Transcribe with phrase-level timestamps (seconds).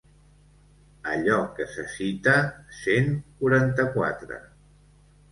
[1.09, 2.33] Allò que se cita
[2.77, 3.11] cent
[3.43, 4.41] quaranta-quatre.